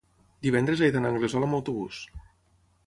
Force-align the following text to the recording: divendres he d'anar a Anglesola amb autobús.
divendres 0.47 0.81
he 0.85 0.89
d'anar 0.95 1.11
a 1.13 1.15
Anglesola 1.17 1.49
amb 1.51 1.59
autobús. 1.59 2.03